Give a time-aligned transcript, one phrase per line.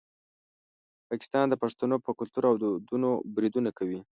[1.09, 3.99] پاکستان د پښتنو په کلتور او دودونو بریدونه کوي.